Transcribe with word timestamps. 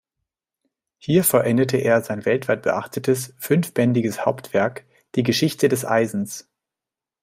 Hier 0.97 1.23
vollendete 1.23 1.77
er 1.77 2.01
sein 2.01 2.25
weltweit 2.25 2.63
beachtetes 2.63 3.35
fünfbändiges 3.37 4.25
Hauptwerk 4.25 4.83
„Die 5.13 5.21
Geschichte 5.21 5.69
des 5.69 5.85
Eisens“. 5.85 6.49